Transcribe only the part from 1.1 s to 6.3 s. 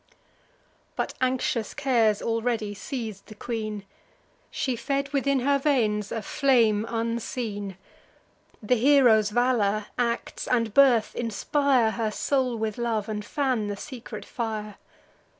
anxious cares already seiz'd the queen: She fed within her veins a